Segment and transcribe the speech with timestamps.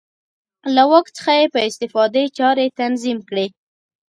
[0.75, 3.47] له واک څخه یې په استفادې چارې تنظیم کړې.